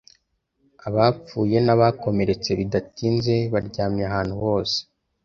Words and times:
Abapfuye 0.87 1.57
n'abakomeretse 1.65 2.49
bidatinze 2.59 3.35
baryamye 3.53 4.03
ahantu 4.09 4.35
hose. 4.43 4.77